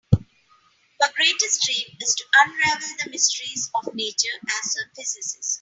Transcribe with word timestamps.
Her 0.99 1.11
greatest 1.15 1.61
dream 1.61 1.95
is 2.01 2.15
to 2.15 2.23
unravel 2.33 2.89
the 3.03 3.11
mysteries 3.11 3.69
of 3.75 3.93
nature 3.93 4.35
as 4.63 4.75
a 4.77 4.95
physicist. 4.95 5.47